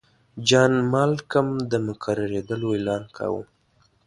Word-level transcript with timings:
جان 0.47 0.73
مالکم 0.91 1.47
د 1.71 1.73
مقررېدلو 1.87 2.67
اعلان 2.75 3.03
کاوه. 3.17 3.43